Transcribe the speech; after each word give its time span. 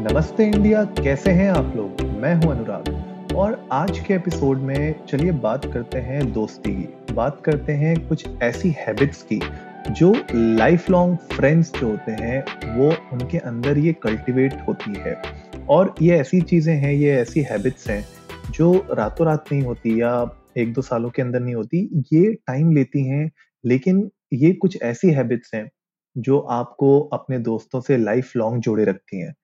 नमस्ते 0.00 0.46
इंडिया, 0.46 0.84
कैसे 0.84 1.30
हैं 1.30 1.50
आप 1.50 1.76
लोग? 1.76 2.00
मैं 2.00 2.34
हूँ 2.34 2.50
अनुराग। 2.50 3.34
और 3.36 3.68
आज 3.72 3.98
के 3.98 4.14
एपिसोड 4.14 4.58
में 4.58 5.04
चलिए 5.06 5.32
बात 5.32 5.64
करते 5.64 5.98
हैं 5.98 6.32
दोस्ती 6.32 6.82
की। 6.82 7.14
बात 7.14 7.42
करते 7.44 7.72
हैं 7.72 8.08
कुछ 8.08 8.28
ऐसी 8.42 8.70
हैबिट्स 8.78 9.22
की, 9.22 9.40
जो 9.90 10.14
लाइफ 10.34 10.90
लॉन्ग 10.90 11.18
फ्रेंड्स 11.18 11.72
जो 11.72 11.90
होते 11.90 12.12
हैं, 12.12 12.44
वो 12.76 12.92
उनके 13.12 13.38
अंदर 13.38 13.78
ये 13.78 13.92
कल्टीवेट 13.92 14.54
होती 14.68 14.94
है। 14.98 15.22
और 15.68 15.94
ये 16.02 16.16
ऐसी 16.16 16.40
चीज़ें 16.40 16.74
हैं, 16.74 16.92
ये 16.92 17.10
ऐसी 17.10 17.40
हैबिट्स 17.40 17.90
हैं, 17.90 18.04
जो 18.50 18.86
रातों 18.90 19.26
रात 19.26 19.44
नहीं 19.52 19.62
होती 19.62 20.00
या 20.00 20.30
एक 20.56 20.72
दो 20.72 20.82
सालों 20.82 21.10
के 21.10 21.22
अंदर 21.22 21.40
नहीं 21.40 21.54
होती। 21.54 22.04
ये 22.12 22.32
टाइम 22.32 22.72
लेती 22.72 23.06
हैं, 23.06 23.32
लेकिन 23.64 24.10
ये 24.32 24.52
कुछ 24.52 24.82
ऐसी 24.82 25.10
हैबिट्स 25.10 25.50
हैं, 25.54 25.70
जो 26.18 26.38
आपको 26.38 27.00
अपने 27.00 27.38
दोस्तों 27.38 27.80
से 27.80 27.96
लाइफ 27.96 28.36
लॉन्ग 28.36 28.62
जोड़े 28.62 28.84
रखती 28.84 29.20
हैं। 29.20 29.34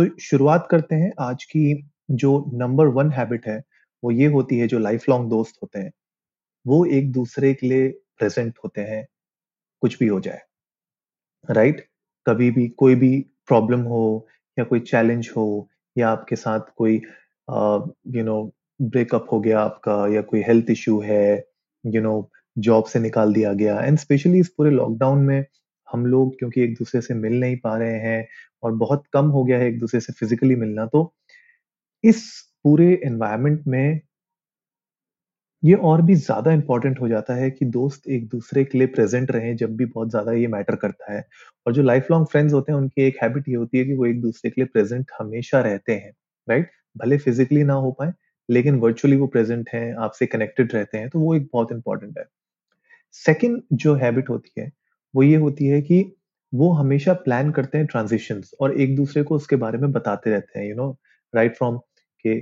तो 0.00 0.18
शुरुआत 0.20 0.66
करते 0.70 0.94
हैं 0.94 1.12
आज 1.20 1.44
की 1.44 1.90
जो 2.10 2.50
नंबर 2.54 2.86
वन 2.86 3.10
हैबिट 3.10 3.46
है, 3.46 3.62
वो 4.02 4.10
ये 4.10 4.26
होती 4.26 4.58
है 4.58 4.66
जो 4.68 4.78
लाइफ 4.78 5.08
लॉन्ग 5.08 5.28
दोस्त 5.30 5.58
होते 5.62 5.78
हैं, 5.78 5.92
वो 6.66 6.84
एक 6.86 7.12
दूसरे 7.12 7.52
के 7.54 7.66
लिए 7.66 7.88
प्रेजेंट 8.18 8.58
होते 8.64 8.80
हैं, 8.80 9.06
कुछ 9.82 9.98
भी 9.98 10.06
हो 10.06 10.20
जाए 10.20 10.40
राइट 11.50 11.86
कभी 12.26 12.50
भी 12.50 12.68
कोई 12.68 12.94
भी 12.94 13.18
प्रॉब्लम 13.46 13.80
हो 13.80 14.26
या 14.58 14.64
कोई 14.64 14.80
चैलेंज 14.80 15.30
हो 15.36 15.68
या 15.96 16.08
आपके 16.10 16.36
साथ 16.36 16.60
कोई 16.76 16.96
यू 18.16 18.24
नो 18.24 18.52
ब्रेकअप 18.82 19.26
हो 19.32 19.40
गया 19.40 19.60
आपका 19.60 20.06
या 20.14 20.22
कोई 20.22 20.42
हेल्थ 20.42 20.70
इश्यू 20.70 21.00
है 21.00 21.44
यू 21.86 22.02
नो 22.02 22.30
जॉब 22.58 22.84
से 22.84 22.98
निकाल 22.98 23.32
दिया 23.32 23.52
गया 23.52 23.80
एंड 23.80 23.98
स्पेशली 23.98 24.40
इस 24.40 24.48
पूरे 24.48 24.70
लॉकडाउन 24.70 25.18
में 25.18 25.44
हम 25.92 26.06
लोग 26.06 26.38
क्योंकि 26.38 26.62
एक 26.62 26.74
दूसरे 26.74 27.00
से 27.00 27.14
मिल 27.14 27.38
नहीं 27.40 27.56
पा 27.58 27.76
रहे 27.78 27.98
हैं 28.00 28.26
और 28.62 28.72
बहुत 28.76 29.04
कम 29.12 29.26
हो 29.28 29.44
गया 29.44 29.58
है 29.58 29.68
एक 29.68 29.78
दूसरे 29.78 30.00
से 30.00 30.12
फिजिकली 30.12 30.56
मिलना 30.56 30.86
तो 30.86 31.12
इस 32.04 32.24
पूरे 32.64 32.92
एनवायरमेंट 33.06 33.66
में 33.66 34.00
ये 35.62 35.74
और 35.84 36.00
भी 36.02 36.14
ज़्यादा 36.16 36.52
इंपॉर्टेंट 36.52 37.00
हो 37.00 37.08
जाता 37.08 37.34
है 37.34 37.50
कि 37.50 37.64
दोस्त 37.66 38.08
एक 38.08 38.26
दूसरे 38.28 38.64
के 38.64 38.78
लिए 38.78 38.86
प्रेजेंट 38.88 39.30
रहें 39.30 39.54
जब 39.56 39.76
भी 39.76 39.84
बहुत 39.86 40.10
ज़्यादा 40.10 40.32
ये 40.32 40.46
मैटर 40.46 40.76
करता 40.76 41.12
है। 41.12 41.24
और 41.66 41.72
जो 41.72 41.82
लाइफ 41.82 42.06
लॉन्ग 42.10 42.26
फ्रेंड्स 42.26 42.52
होते 42.54 42.72
हैं, 42.72 42.78
उनकी 42.78 43.02
एक 43.02 43.18
हैबिट 43.22 43.48
ये 43.48 43.54
होती 43.54 43.78
है 43.78 43.84
कि 43.84 43.94
वो 43.94 44.06
एक 44.06 44.20
दूसरे 44.20 44.50
के 44.50 44.60
लिए 44.60 44.68
प्रेजेंट 44.68 45.10
हमेशा 45.20 45.60
रहते 45.60 45.94
हैं 45.94 46.12
राइट 46.48 46.70
भले 46.96 47.18
फिजिकली 47.18 47.62
ना 47.64 47.74
हो 47.76 47.90
पाए, 47.92 48.12
लेकिन 48.48 48.78
वर्चुअली 48.80 49.16
वो 49.16 49.26
प्रेजेंट 49.28 49.68
हैं, 49.74 49.94
आपसे 49.96 50.26
कनेक्टेड 50.26 50.72
रहते 50.74 50.98
हैं 50.98 51.08
तो 51.10 51.20
वो 51.20 51.34
एक 51.34 51.48
बहुत 51.52 51.72
इंपॉर्टेंट 51.72 52.18
है। 52.18 52.24
सेकेंड 53.14 53.62
जो 53.74 53.94
हैबिट 53.96 54.28
होती 54.30 54.60
है 54.60 54.70
वो 55.14 55.22
ये 55.22 55.36
होती 55.36 55.66
है 55.66 55.80
कि 55.82 56.04
वो 56.52 56.70
हमेशा 56.72 57.12
प्लान 57.14 57.50
करते 57.50 57.78
हैं 57.78 57.86
ट्रांजिशंस 57.86 58.50
और 58.60 58.80
एक 58.80 58.96
दूसरे 58.96 59.22
को 59.22 59.36
उसके 59.36 59.56
बारे 59.56 59.78
में 59.78 59.92
बताते 59.92 60.30
रहते 60.30 60.60
हैं 60.60 60.68
यू 60.68 60.74
नो 60.76 60.90
राइट 61.34 61.56
फ्रॉम 61.56 61.78
के 62.24 62.40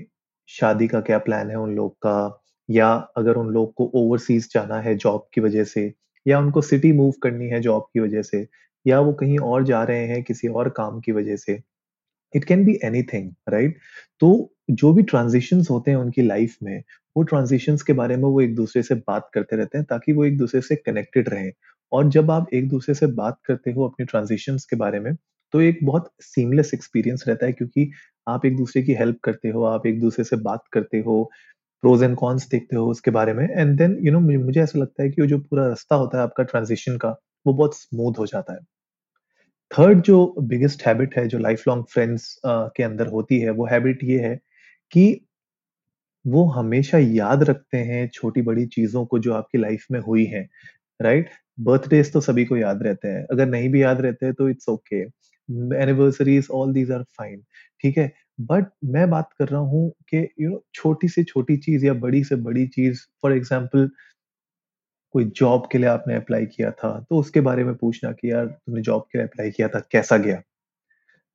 शादी 0.48 0.88
का 0.88 1.00
क्या 1.00 1.18
प्लान 1.18 1.50
है 1.50 1.56
उन 1.56 1.74
लोग 1.76 1.92
का 1.96 2.16
या 2.68 2.88
अगर 3.16 3.36
उन 3.36 3.48
लोग 3.48 3.72
को 3.74 3.90
ओवरसीज 3.94 4.48
जाना 4.54 4.80
है 4.80 4.94
जॉब 4.96 5.26
की 5.34 5.40
वजह 5.40 5.64
से 5.64 5.92
या 6.26 6.38
उनको 6.38 6.60
सिटी 6.62 6.92
मूव 6.92 7.12
करनी 7.22 7.48
है 7.48 7.60
जॉब 7.60 7.86
की 7.94 8.00
वजह 8.00 8.22
से 8.22 8.46
या 8.86 9.00
वो 9.00 9.12
कहीं 9.12 9.38
और 9.38 9.64
जा 9.64 9.82
रहे 9.84 10.06
हैं 10.06 10.22
किसी 10.22 10.48
और 10.48 10.68
काम 10.70 11.00
की 11.00 11.12
वजह 11.12 11.36
से 11.36 11.60
it 12.34 12.44
can 12.44 12.64
be 12.64 12.78
anything 13.04 13.30
right 13.48 13.78
तो 14.20 14.30
जो 14.72 14.92
भी 14.92 15.02
ट्रांजिशंस 15.04 15.70
होते 15.70 15.90
हैं 15.90 15.98
उनकी 15.98 16.22
लाइफ 16.22 16.56
में, 16.62 16.82
वो 17.16 17.22
ट्रांजिशंस 17.22 17.82
के 17.82 17.92
बारे 17.92 18.16
में 18.16 18.24
वो 18.24 18.40
एक 18.40 18.54
दूसरे 18.54 18.82
से 18.82 18.94
बात 19.08 19.30
करते 19.34 19.56
रहते 19.56 19.78
हैं 19.78 19.86
ताकि 19.90 20.12
वो 20.12 20.24
एक 20.24 20.36
दूसरे 20.38 20.60
से 20.60 20.76
कनेक्टेड 20.76 21.28
रहें। 21.28 21.52
और 21.92 22.08
जब 22.10 22.30
आप 22.30 22.54
एक 22.54 22.68
दूसरे 22.68 22.94
से 22.94 23.06
बात 23.14 23.38
करते 23.46 23.72
हो 23.72 23.88
अपने 23.88 24.06
ट्रांजिशंस 24.06 24.64
के 24.64 24.76
बारे 24.76 25.00
में 25.00 25.14
तो 25.54 25.60
एक 25.60 25.78
बहुत 25.84 26.10
सीमलेस 26.22 26.70
एक्सपीरियंस 26.74 27.24
रहता 27.28 27.46
है 27.46 27.52
क्योंकि 27.52 27.90
आप 28.26 28.44
एक 28.46 28.56
दूसरे 28.56 28.82
की 28.82 28.94
हेल्प 28.94 29.18
करते 29.24 29.48
हो, 29.48 29.62
आप 29.64 29.86
एक 29.86 30.00
दूसरे 30.00 30.24
से 30.24 30.36
बात 30.38 30.62
करते 30.72 30.98
हो 31.00 31.22
प्रोज 31.82 32.02
एंड 32.02 32.16
कॉन्स 32.16 32.48
देखते 32.50 32.76
हो 32.76 32.86
उसके 32.90 33.10
बारे 33.12 33.32
में 33.34 33.46
एंड 33.46 33.76
देन 33.78 33.98
यू 34.02 34.12
नो 34.12 34.20
मुझे 34.20 34.60
ऐसा 34.62 34.78
लगता 34.78 35.02
है 35.02 35.10
कि 35.10 35.22
वो 35.22 35.26
जो 35.28 35.38
पूरा 35.40 35.66
रास्ता 35.68 35.96
होता 35.96 36.18
है 36.18 36.24
आपका 36.24 36.44
ट्रांजिशन 36.44 36.96
का, 36.98 37.10
वो 37.46 37.52
बहुत 37.54 37.76
स्मूथ 37.78 38.18
हो 38.18 38.26
जाता 38.26 38.52
है। 38.54 38.60
थर्ड 39.70 40.02
जो 40.02 40.34
बिगेस्ट 40.42 40.86
हैबिट 40.86 41.16
है, 41.18 41.26
जो 41.28 41.38
लाइफ 41.38 41.62
लॉन्ग 41.68 41.84
फ्रेंड्स 41.92 42.34
के 42.46 42.82
अंदर 42.82 43.06
होती 43.08 43.40
है, 43.40 43.50
वो 43.50 43.66
हैबिट 43.66 44.04
ये 44.04 44.18
है 44.20 44.34
कि 44.92 45.04
वो 46.24 46.44
हमेशा 46.50 46.98
याद 46.98 47.42
रखते 47.44 47.78
हैं 47.84 48.08
छोटी 48.14 48.42
बड़ी 48.42 48.66
चीज़ों 48.68 49.04
को 49.06 49.18
जो 49.18 49.32
आपकी 49.34 49.58
लाइफ 49.58 49.84
में 49.92 50.00
हुई 50.00 50.24
है 50.26 50.48
राइट 51.00 51.30
बर्थडेज 51.58 52.12
तो 52.12 52.20
सभी 52.22 52.44
को 52.44 52.56
याद 52.56 52.82
रहते 52.82 53.08
हैं। 53.08 53.24
अगर 53.32 53.46
नहीं 53.48 53.68
भी 53.70 53.82
याद 53.82 54.00
रहते 54.00 54.26
हैं 54.26 54.34
तो 54.34 54.48
it's 54.48 54.68
okay 54.68 55.00
anniversaries 55.76 56.48
all 56.52 56.72
these 56.72 56.90
are 56.92 57.02
fine 57.18 57.42
ठीक 57.84 57.98
है? 57.98 58.12
बट 58.42 58.66
मैं 58.86 59.08
बात 59.10 59.30
कर 59.38 59.48
रहा 59.48 59.60
हूँ 59.62 59.90
कि 60.10 60.28
यू 60.40 60.50
नो 60.50 60.62
छोटी 60.74 61.08
से 61.08 61.24
छोटी 61.24 61.56
चीज़ 61.58 61.86
या 61.86 61.94
बड़ी 61.96 62.22
से 62.24 62.36
बड़ी 62.38 62.66
चीज़ 62.68 63.00
फॉर 63.22 63.32
एग्ज़ाम्पल 63.32 63.88
कोई 65.14 65.24
जॉब 65.36 65.68
के 65.72 65.78
लिए 65.78 65.88
आपने 65.88 66.14
अप्लाई 66.16 66.46
किया 66.46 66.70
था 66.72 66.98
तो 67.10 67.18
उसके 67.18 67.40
बारे 67.42 67.64
में 67.64 67.74
पूछना 67.76 68.12
कि 68.12 68.30
यार 68.30 68.46
तुमने 68.46 68.80
जॉब 68.82 69.02
के 69.12 69.18
लिए 69.18 69.26
अप्लाई 69.26 69.50
किया 69.50 69.68
था, 69.68 69.80
कैसा 69.92 70.16
गया? 70.18 70.42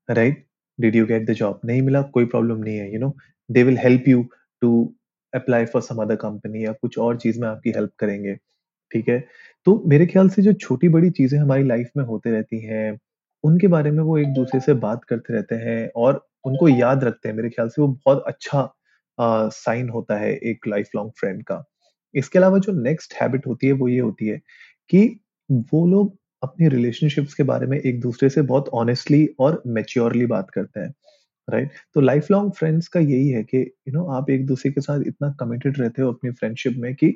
Right 0.10 0.46
did 0.80 0.96
you 0.96 1.06
get 1.06 1.30
the 1.30 1.34
job 1.34 1.60
नहीं 1.66 1.82
मिला, 1.82 2.02
कोई 2.04 2.26
प्रॉब्लम 2.26 2.58
नहीं 2.60 2.78
है 2.78 2.94
you 2.94 3.00
know 3.00 3.14
they 3.50 3.64
will 3.64 3.78
help 3.78 4.08
you 4.08 4.24
to 4.62 4.72
apply 5.34 5.66
for 5.66 5.82
some 5.82 6.02
other 6.02 6.16
company 6.18 6.66
या 6.66 6.72
कुछ 6.74 6.98
और 7.00 7.18
चीज़ 7.20 7.40
में 7.42 7.48
आपकी 7.48 7.72
हेल्प 7.72 7.92
करेंगे। 8.00 8.38
ठीक 8.94 9.10
है? 9.10 9.20
तो 9.66 9.84
मेरे 9.88 10.06
ख्याल 10.06 10.30
से 10.30 10.42
जो 10.42 10.54
छोटी 10.54 10.90
बड़ी 10.90 11.10
चीज़ें 11.12 11.40
हमारी 11.40 11.64
लाइफ 11.64 11.90
में 11.98 12.04
होते 12.06 12.32
रहती 12.32 12.60
हैं 12.66 13.00
उनके 13.44 13.68
बारे 13.68 13.92
में 13.92 14.04
वो 14.04 14.18
एक 14.18 14.34
दूसरे 14.34 14.60
से 14.60 14.74
बात 14.74 15.04
करते 15.04 15.34
रहते 15.34 15.56
हैं 15.56 15.90
और 15.96 16.26
उनको 16.46 16.68
याद 16.70 17.04
रखते 17.04 17.30
हैं। 17.30 17.36
मेरे 17.36 17.50
ख्याल 17.50 17.70
से 17.70 17.82
वो 17.82 17.88
बहुत 18.06 18.24
अच्छा 18.28 18.70
साइन 19.52 19.90
होता 19.90 20.18
है 20.18 20.34
एक 20.36 20.68
लाइफ 20.68 20.90
लॉन्ग 20.96 21.12
फ्रेंड 21.20 21.44
का। 21.44 21.64
इसके 22.16 22.40
अलावा 22.40 22.58
जो 22.60 22.72
नेक्स्ट 22.84 23.14
हैबिट 23.22 23.48
होती 23.48 23.68
है 23.68 23.74
वो 23.74 23.88
ये 23.88 24.00
होती 24.00 24.28
है 24.28 24.42
कि 24.90 25.20
वो 25.52 25.88
लोग 25.88 26.18
अपनी 26.44 26.68
रिलेशनशिप्स 26.70 27.34
के 27.34 27.44
बारे 27.44 27.68
में 27.68 27.78
एक 27.80 28.00
दूसरे 28.02 28.30
से 28.30 28.42
बहुत 28.42 28.70
ऑनेस्टली 28.74 29.28
और 29.40 29.62
मेच्योरली 29.68 30.26
बात 30.26 30.50
करते 30.50 30.80
हैं 30.80 30.94
राइट 31.50 31.68
right? 31.68 31.80
तो 31.94 32.02
लाइफ 32.02 32.32
लॉन्ग 32.32 32.52
फ्रेंड्स 32.54 32.88
का 32.88 33.00
यही 33.00 33.30
है 33.30 33.44
कि 33.44 33.58
यू 33.58 33.64
you 33.64 33.94
नो 33.94 34.02
know, 34.02 34.14
आप 34.14 34.30
एक 34.30 34.46
दूसरे 34.46 34.72
के 34.72 34.82
साथ 34.82 35.02
इतना 35.08 35.36
कमिटेड 35.40 35.80
रहते 35.80 36.02
हो 36.02 36.12
अपनी 36.12 36.32
फ्रेंडशिप 36.32 36.76
में 36.78 36.96
कि 36.96 37.08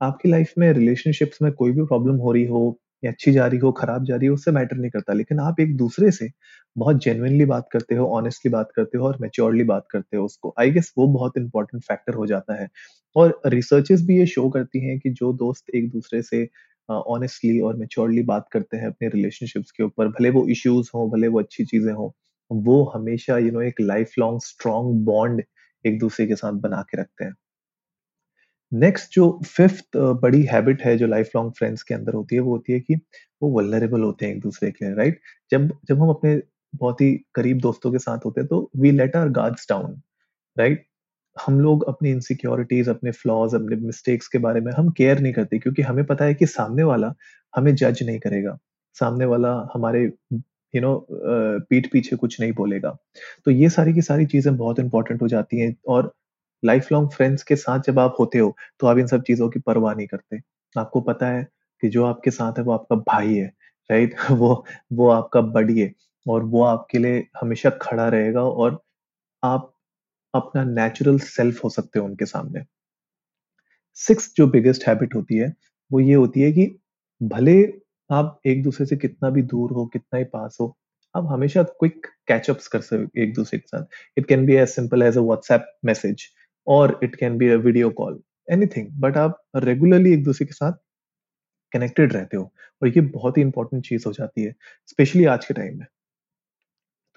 आपकी 0.00 0.28
लाइफ 0.28 0.52
में 0.58 0.72
रिलेशनशिप्स 0.72 1.42
में 1.42 1.52
कोई 1.52 1.72
भी 1.72 1.82
प्रॉब्लम 1.84 2.16
हो 2.18 2.32
रही 2.32 2.44
हो 2.46 2.78
या 3.02 3.10
अच्छी 3.10 3.32
जा 3.32 3.46
रही 3.46 3.58
हो 3.58 3.70
खराब 3.72 4.04
जा 4.04 4.16
रही 4.16 4.26
हो 4.28 4.34
उससे 4.34 4.50
मैटर 4.52 4.76
नहीं 4.76 4.90
करता। 4.90 5.12
लेकिन 5.12 5.40
आप 5.40 5.60
एक 5.60 5.76
दूसरे 5.76 6.10
से 6.12 6.28
बहुत 6.76 7.02
जेनुइनली 7.04 7.44
बात 7.44 7.68
करते 7.72 7.94
हो 7.94 8.06
ऑनेस्टली 8.16 8.50
बात 8.52 8.68
करते 8.76 8.98
हो 8.98 9.06
और 9.06 9.16
मेच्योरली 9.20 9.64
बात 9.64 9.86
करते 9.90 10.16
हो 10.16 10.24
उसको। 10.24 10.54
आई 10.60 10.70
गेस 10.70 10.92
वो 10.98 11.06
बहुत 11.08 11.36
इंपॉर्टेंट 11.38 11.82
फैक्टर 11.84 12.14
हो 12.14 12.26
जाता 12.26 12.60
है। 12.62 12.68
और 13.16 13.40
रिसर्चेस 13.46 14.02
भी 14.06 14.18
ये 14.18 14.26
शो 14.26 14.48
करती 14.50 14.80
हैं 14.80 14.98
कि 15.00 15.10
जो 15.12 15.32
दोस्त 15.34 15.70
एक 15.74 15.90
दूसरे 15.90 16.22
से 16.22 16.46
ऑनेस्टली 16.88 17.58
और 17.60 17.76
मेच्योरली 17.76 18.22
बात 18.24 18.46
करते 18.52 18.76
हैं 18.76 18.86
अपने 18.86 19.08
रिलेशनशिप्स 19.08 19.70
के 19.70 19.82
ऊपर 19.82 20.08
भले 20.10 20.30
वो 20.30 20.46
इश्यूज़ 20.50 20.90
हो 20.94 21.08
भले 21.10 21.28
वो 21.28 21.40
अच्छी 21.40 21.64
चीज़ें 21.64 21.92
हों 21.92 22.10
वो 22.50 22.82
हमेशा 22.94 23.38
यू 23.38 23.44
you 23.44 23.52
नो 23.52 23.58
know, 23.58 23.68
एक 23.68 23.80
लाइफ 23.80 24.12
लॉन्ग 24.18 24.40
स्ट्रॉन्ग 24.42 25.04
बॉन्ड 25.04 25.42
एक 25.84 25.98
दूसरे 25.98 26.26
के 26.26 26.36
साथ 26.36 26.52
बना 26.60 26.82
के 26.90 27.00
रखते 27.00 27.24
हैं। 27.24 27.32
नेक्स्ट 28.72 29.14
जो 29.14 29.28
फिफ्थ 29.46 29.96
बड़ी 30.22 30.42
हैबिट 30.44 30.82
है 30.82 30.96
जो 30.98 31.06
लाइफ 31.06 31.30
लॉन्ग 31.36 31.52
फ्रेंड्स 31.58 31.82
के 31.82 31.94
अंदर 31.94 32.14
होती 32.14 32.34
है, 32.34 32.40
वो 32.40 32.50
होती 32.52 32.72
है 32.72 32.80
कि 32.80 32.94
वो 33.42 33.50
वल्नरेबल 33.52 34.02
होते 34.02 34.26
हैं 34.26 34.34
एक 34.34 34.40
दूसरे 34.40 34.70
के 34.70 34.94
राइट 34.94 35.20
जब 35.50 35.70
जब 35.88 36.02
हम 36.02 36.10
अपने 36.10 36.40
बहुत 36.74 37.00
ही 37.00 37.12
करीब 37.34 37.60
दोस्तों 37.60 37.92
के 37.92 37.98
साथ 37.98 38.24
होते 38.24 38.40
हैं 38.40 38.48
तो 38.48 38.70
we 38.76 38.90
let 38.92 39.16
our 39.16 39.28
guards 39.32 39.66
down 39.70 40.00
right 40.56 40.84
हम 41.36 41.60
लोग 41.60 41.84
अपनी 41.88 42.10
इनसिक्योरिटीज 42.10 42.88
अपने 42.88 43.10
फ्लॉज 43.12 43.54
अपने 43.54 43.76
मिस्टेक्स 43.78 44.28
के 44.28 44.38
बारे 44.38 44.60
में 44.60 44.72
हम 44.72 44.88
केयर 44.90 45.18
नहीं 45.20 45.32
करते, 45.32 45.58
क्योंकि 45.58 45.82
हमें 45.82 46.04
पता 46.06 46.24
है 46.24 46.34
कि 46.34 46.46
सामने 46.46 46.82
वाला 46.82 47.12
हमें 47.54 47.74
जज 47.74 48.02
नहीं 48.02 48.18
करेगा। 48.20 48.56
सामने 48.96 49.24
वाला 49.24 49.52
हमारे 49.74 50.02
यू 50.74 50.80
नो 50.80 51.06
पीठ 51.10 51.90
पीछे 51.92 52.16
कुछ 52.16 52.40
नहीं 52.40 52.52
बोलेगा। 52.52 52.96
तो 53.46 53.50
ये 53.50 53.68
सारी 53.70 53.94
की 53.94 54.02
सारी 54.02 54.26
चीज़ें 54.26 54.56
बहुत 54.56 54.78
इंपॉर्टेंट 54.80 55.22
हो 55.22 55.28
जाती 55.28 55.60
हैं 55.60 55.74
और 55.88 56.12
लाइफ 56.66 56.92
लॉन्ग 56.92 57.10
फ्रेंड्स 57.12 57.42
के 57.42 57.56
साथ 57.56 57.80
जब 57.86 57.98
आप 57.98 58.16
होते 58.20 58.38
हो 58.38 58.54
तो 58.80 58.86
आप 58.86 58.98
इन 58.98 59.06
सब 59.06 59.22
चीज़ों 59.22 59.48
की 59.50 59.60
परवाह 59.60 59.94
नहीं 59.94 60.06
करते। 60.06 60.40
आपको 60.74 61.00
पता 61.02 61.28
है 61.28 61.46
कि 61.82 61.88
जो 61.88 62.04
आपके 62.04 62.30
साथ 62.30 62.58
है, 62.58 62.64
वो 62.64 62.72
आपका 62.72 62.96
भाई 62.96 63.34
है 63.34 63.46
राइट 63.90 64.14
वो 64.32 64.64
वो 64.92 65.08
आपका 65.10 65.40
बड़ी 65.50 65.80
है 65.80 65.92
और 66.26 66.44
वो 66.46 66.62
आपके 66.64 66.98
लिए 66.98 67.26
हमेशा 67.40 67.70
खड़ा 67.82 68.08
रहेगा 68.08 68.42
और 68.42 68.80
आप 69.42 69.72
अपना 70.34 70.64
नेचुरल 70.64 71.18
सेल्फ 71.20 71.64
हो 71.64 71.70
सकते 71.70 71.98
हो 71.98 72.06
उनके 72.06 72.26
सामने। 72.26 72.64
सिक्स 73.98 74.32
जो 74.36 74.46
बिगेस्ट 74.46 74.86
हैबिट 74.88 75.14
होती 75.14 75.36
है, 75.36 75.52
वो 75.90 76.00
ये 76.00 76.14
होती 76.14 76.40
है 76.40 76.52
कि 76.52 76.66
भले 77.20 77.62
आप 78.10 78.40
एक 78.46 78.62
दूसरे 78.62 78.86
से 78.86 78.96
कितना 78.96 79.30
भी 79.30 79.42
दूर 79.42 79.72
हो, 79.72 79.86
कितना 79.86 80.18
ही 80.18 80.24
पास 80.24 80.56
हो, 80.60 80.76
आप 81.14 81.26
हमेशा 81.30 81.62
क्विक 81.62 82.06
कैचअप्स 82.28 82.68
कर 82.68 82.80
सकते 82.80 83.22
एक 83.22 83.34
दूसरे 83.34 83.58
के 83.58 83.66
साथ। 83.68 84.18
It 84.18 84.26
can 84.26 84.46
be 84.46 84.54
as 84.56 84.68
simple 84.68 85.02
as 85.02 85.18
a 85.18 85.20
WhatsApp 85.20 85.66
message 85.84 86.26
और 86.66 86.98
it 87.02 87.16
can 87.16 87.38
be 87.38 87.48
a 87.48 87.56
video 87.58 87.90
call 87.92 88.20
anything 88.48 88.88
but 89.00 89.16
आप 89.16 89.42
रेगुलरली 89.64 90.12
एक 90.12 90.24
दूसरे 90.24 90.46
के 90.46 90.52
साथ 90.52 90.72
कनेक्टेड 91.72 92.12
रहते 92.12 92.36
हो 92.36 92.44
और 92.82 92.88
ये 92.88 93.00
बहुत 93.10 93.38
ही 93.38 93.42
इंपॉर्टेंट 93.42 93.86
चीज़ 93.86 94.04
हो 94.06 94.12
जाती 94.12 94.44
है 94.44 94.54
स्पेशली 94.86 95.24
आज 95.28 95.44
के 95.44 95.54
टाइम 95.54 95.78
में 95.78 95.86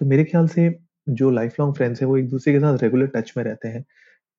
तो 0.00 0.06
मेरे 0.06 0.24
ख्याल 0.24 0.46
से 0.48 0.62
जो 1.10 1.30
लाइफ 1.30 1.54
लॉन्ग 1.60 1.74
फ्रेंड्स 1.76 2.00
हैं 2.02 2.08
वो 2.08 2.16
एक 2.16 2.28
दूसरे 2.28 2.52
के 2.52 2.60
साथ 2.60 2.78
रेगुलर 2.82 3.06
टच 3.06 3.32
में 3.36 3.42
रहते 3.44 3.68
हैं 3.68 3.84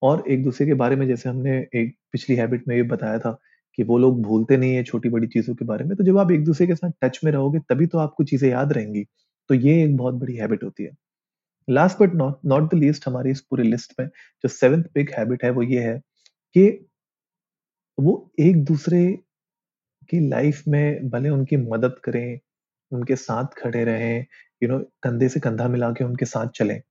और 0.02 0.24
एक 0.30 0.44
दूसरे 0.44 0.68
के 0.68 0.74
बारे 0.76 0.96
में 0.96 1.08
जैसे 1.08 1.30
हमने 1.30 1.58
एक 1.76 1.96
पिछली 2.12 2.36
हैबिट 2.36 2.68
में 2.68 2.76
ये 2.76 2.84
बताया 2.86 3.20
था 3.20 3.38
कि 3.78 3.84
वो 3.84 3.98
लोग 3.98 4.22
भूलते 4.24 4.58
नहीं 4.58 4.76
है 4.76 4.84
छोटी-बड़ी 4.84 5.28
चीज़ों 5.28 5.56
के 5.56 5.66
बारे 5.66 5.86
में, 5.86 5.98
तो 5.98 6.04
जब 6.04 6.18
आप 6.18 6.32
एक 6.32 6.46
दूसरे 6.46 6.68
के 6.68 6.76
साथ 6.76 6.92
टच 7.04 7.20
में 7.26 7.32
रहोगे 7.32 7.60
तभी 7.70 7.86
तो 7.88 8.00
आपको 8.00 8.24
चीज़ें 8.26 8.50
याद 8.50 8.74
रहेंगी। 8.74 9.06
तो 9.50 9.56
ये 9.56 9.84
एक 9.86 9.98
बहुत 9.98 10.16
बड़ी 10.16 10.36
हैबिट 10.38 10.64
होती 10.64 10.84
है। 10.84 10.92
Last 11.70 11.98
but 12.00 12.14
not 12.14 12.40
not 12.46 12.74
the 12.74 12.78
least 12.78 13.08
हमारी 13.08 13.32
इस 13.32 13.42
पूरी 13.42 13.64
लिस्ट 13.64 13.94
में 14.00 14.08
जो 14.08 14.48
सेवेंथ 14.48 14.84
बिग 14.84 15.10
हैबिट 15.18 15.44
है 15.44 15.50
वो 15.50 15.64
ये 15.64 15.82
है 15.82 15.98
कि 16.56 16.88
वो 18.00 18.32
एक 18.40 18.64
दूसरे 18.64 19.20
की 20.10 20.30
लाइफ 20.30 20.64
में 20.68 21.10
भले 21.10 21.30
उनकी 21.30 21.58
मदद 21.58 21.96
करें, 22.04 22.40
उनके 22.92 23.16
साथ 23.16 23.46
खड़े 23.58 23.84
रहें, 23.84 24.26
यू 24.64 24.70
नो 24.70 24.80
कंधे 25.04 25.30
से 25.30 25.40
कंधा 25.40 25.68
मिला 25.68 25.92
के 25.92 26.04
उनके 26.04 26.26
साथ 26.26 26.48
चलें। 26.48 26.82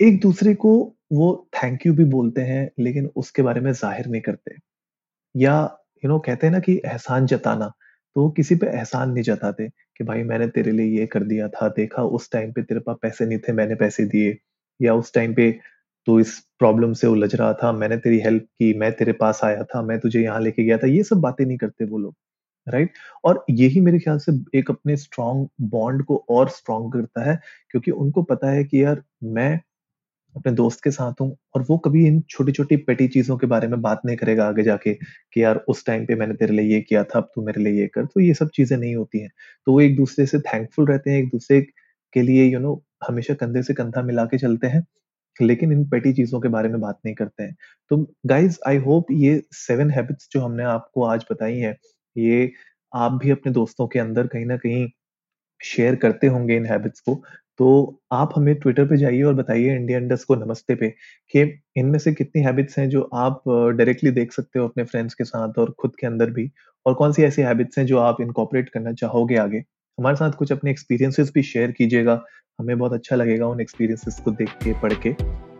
एक 0.00 0.20
दूसरे 0.20 0.54
को 0.54 0.96
वो 1.12 1.48
थैंक 1.54 1.86
यू 1.86 1.94
भी 1.94 2.04
बोलते 2.04 2.40
हैं, 2.40 2.70
लेकिन 2.78 3.10
उसके 3.16 3.42
बारे 3.42 3.60
में 3.60 3.72
ज़ाहिर 3.72 4.06
नहीं 4.06 4.22
करते। 4.22 4.54
या 5.34 5.54
यू 5.62 6.00
you 6.02 6.10
नो 6.10 6.14
know, 6.14 6.26
कहते 6.26 6.46
हैं 6.46 6.52
ना 6.52 6.60
कि 6.60 6.80
एहसान 6.86 7.26
जताना, 7.26 7.72
तो 8.16 8.22
वो 8.22 8.30
किसी 8.30 8.54
पे 8.54 8.66
एहसान 8.66 9.10
नहीं 9.10 9.22
जताते 9.24 9.68
कि 9.96 10.04
भाई 10.04 10.22
मैंने 10.22 10.46
तेरे 10.48 10.72
लिए 10.72 10.98
ये 10.98 11.06
कर 11.06 11.24
दिया 11.24 11.48
था, 11.48 11.68
देखा 11.68 12.02
उस 12.02 12.30
टाइम 12.32 12.52
पे 12.52 12.62
तेरे 12.62 12.80
पास 12.80 12.96
पैसे 13.02 13.26
नहीं 13.26 13.38
थे, 13.38 13.52
मैंने 13.52 13.74
पैसे 13.74 14.04
दिए 14.04 14.36
या 14.80 14.94
उस 14.94 15.12
टाइम 15.14 15.34
पे 15.34 15.50
तू 16.06 16.18
इस 16.20 16.38
प्रॉब्लम 16.58 16.92
से 16.92 17.06
उलझ 17.06 17.34
रहा 17.34 17.52
था, 17.54 17.72
मैंने 17.72 17.96
तेरी 17.96 18.18
हेल्प 18.20 18.42
की, 18.42 18.72
मैं 18.74 18.92
तेरे 18.92 19.12
पास 19.12 19.40
आया 19.44 19.64
था, 19.64 19.82
मैं 19.82 19.98
तुझे 20.00 20.20
यहाँ 20.22 20.40
लेके 20.40 20.64
गया 20.64 20.78
था, 20.78 20.86
ये 20.86 21.02
सब 21.02 21.16
बातें 21.16 21.44
नहीं 21.46 21.58
करते 21.58 21.84
वो 21.84 21.98
लोग, 21.98 22.14
राइट? 22.66 22.92
और 23.24 23.44
यही 23.50 23.80
मेरे 23.80 23.98
ख्याल 23.98 24.18
से 24.18 24.32
एक 24.58 24.70
अपने 24.70 24.96
स्ट्रॉन्ग 24.96 25.48
बॉन्ड 25.60 26.04
को 26.04 26.24
और 26.30 26.48
स्ट्रॉन्ग 26.48 26.92
करता 26.92 27.30
है 27.30 27.38
क्योंकि 27.70 27.90
उनको 27.90 28.22
पता 28.22 28.50
है 28.50 28.64
कि 28.64 28.82
यार 28.84 29.02
मैं 29.24 29.60
अपने 30.38 30.52
दोस्त 30.52 30.84
के 30.84 30.90
साथ 30.90 31.20
हूँ 31.20 31.36
और 31.54 31.62
वो 31.62 31.78
कभी 31.78 32.06
इन 32.06 32.20
छोटी-छोटी 32.30 32.76
पेटी 32.76 33.08
चीज़ों 33.08 33.38
के 33.38 33.46
बारे 33.46 33.68
में 33.68 33.80
बात 33.82 34.02
नहीं 34.06 34.16
करेगा 34.16 34.46
आगे 34.48 34.62
जाके 34.62 34.94
कि 35.32 35.42
यार 35.42 35.56
उस 35.68 35.86
टाइम 35.86 36.06
पे 36.06 36.14
मैंने 36.14 36.34
तेरे 36.34 36.54
लिए 36.54 36.74
ये 36.74 36.80
किया 36.80 37.04
था, 37.04 37.18
अब 37.18 37.30
तू 37.34 37.42
मेरे 37.42 37.62
लिए 37.62 37.80
ये 37.80 37.86
कर। 37.86 38.04
तो 38.04 38.20
ये 38.20 38.34
सब 38.34 38.50
चीज़ें 38.54 38.78
नहीं 38.78 38.96
होती 38.96 39.20
हैं। 39.20 39.30
तो 39.66 39.72
वो 39.72 39.80
एक-दूसरे 39.80 40.26
से 40.26 40.38
थैंकफुल 40.38 40.86
रहते 40.86 41.10
हैं, 41.10 41.18
एक-दूसरे 41.18 41.60
के 42.12 42.22
लिए 42.22 42.44
यू 42.44 42.52
you 42.52 42.62
नो 42.62 42.74
know, 42.74 43.08
हमेशा 43.08 43.34
कंधे 43.34 43.62
से 43.62 43.74
कंधा 43.74 44.02
मिला 44.02 44.24
के 44.24 44.38
चलते 44.38 44.66
हैं, 44.66 44.86
लेकिन 45.42 45.72
इन 45.72 45.84
पेटी 45.88 46.12
चीज़ों 46.12 46.40
के 46.40 46.48
बारे 46.48 46.68
में 46.68 46.80
बात 46.80 46.98
नहीं 47.04 47.14
करते 47.14 47.42
हैं। 47.42 47.56
तो 47.90 48.14
गाइज़ 48.26 48.58
आई 48.66 48.76
होप 48.76 49.06
ये 49.12 49.42
सेवन 49.52 49.90
हैबिट्स 49.90 50.28
जो 50.32 50.40
हमने 50.40 50.64
आपको 50.64 51.04
आज 51.04 51.24
बताई 51.32 51.58
हैं, 51.58 51.76
ये 52.16 52.52
आप 52.94 53.12
भी 53.12 53.30
अपने 53.30 53.52
दोस्तों 53.52 53.88
के 53.88 53.98
अंदर 53.98 54.26
कहीं 54.26 54.46
ना 54.46 54.56
कहीं 54.56 54.88
शेयर 55.64 55.96
करते 55.96 56.26
होंगे 56.26 56.56
इन 56.56 56.66
हैबिट्स 56.66 57.00
को, 57.00 57.24
तो 57.58 58.00
आप 58.12 58.32
हमें 58.36 58.54
ट्विटर 58.54 58.84
पे 58.84 58.96
जाइए 58.96 59.22
और 59.22 59.34
बताइए 59.34 59.74
इंडिया 59.76 59.98
इंडस 59.98 60.24
को 60.24 60.34
नमस्ते 60.34 60.74
पे 60.74 60.88
कि 61.32 61.62
इनमें 61.76 61.98
से 61.98 62.12
कितनी 62.12 62.42
हैबिट्स 62.42 62.78
हैं 62.78 62.88
जो 62.88 63.02
आप 63.14 63.42
डायरेक्टली 63.48 64.10
देख 64.10 64.32
सकते 64.32 64.58
हो 64.58 64.68
अपने 64.68 64.84
फ्रेंड्स 64.84 65.14
के 65.14 65.24
साथ 65.24 65.58
और 65.58 65.74
खुद 65.80 65.92
के 66.00 66.06
अंदर 66.06 66.30
भी 66.30 66.50
और 66.86 66.94
कौन-सी 66.94 67.22
ऐसी 67.22 67.42
हैबिट्स 67.42 67.78
हैं 67.78 67.86
जो 67.86 67.98
आप 67.98 68.20
इनकॉपरेट 68.20 68.68
करना 68.68 68.92
चाहोगे 68.92 69.36
आगे। 69.36 69.58
हमारे 69.98 70.16
साथ 70.16 70.32
कुछ 70.32 70.52
अपने 70.52 70.70
एक्सपीरियंसेस 70.70 71.32
भी 71.34 71.42
शेयर 71.42 71.70
कीजिएगा, 71.70 72.24
हमें 72.60 72.78
बहुत 72.78 72.92
अच्छा 72.92 73.16
लगेगा 73.16 73.46
उन 73.46 73.60
एक्सपीरियंसेस 73.60 74.20
को 74.24 74.30
देख 74.30 74.48
के, 74.48 74.80
पढ़ 74.80 74.92
के। 74.92 75.12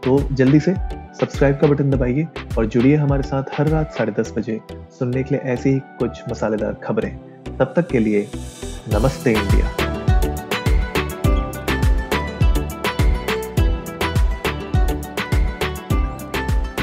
तो 0.04 0.20
जल्दी 0.34 0.60
से 0.60 0.74
सब्सक्राइब 1.20 1.56
का 1.56 1.66
बटन 1.66 1.90
दबाइए 1.90 2.26
और 2.58 2.66
जुड़िए 2.66 2.96
हमारे 2.96 3.22
साथ 3.22 3.42
हर 3.52 3.68
रात 3.68 3.92
साढ़े 3.92 4.12
दस 4.12 4.32
बजे 4.38 4.60
सुनने 4.72 5.22
के 5.22 5.34
लिए 5.34 5.52
ऐसी 5.52 5.70
ही 5.70 5.78
कुछ 5.78 6.22
मसालेदार 6.30 6.74
खबरें। 6.74 7.16
तब 7.58 7.72
तक 7.76 7.88
के 7.88 7.98
लिए 7.98 8.28
नमस्ते 8.94 9.32
इंडिया। 9.32 9.87